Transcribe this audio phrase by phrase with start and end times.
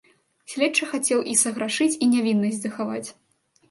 [0.53, 3.09] Следчы хацеў і саграшыць і нявіннасць захаваць.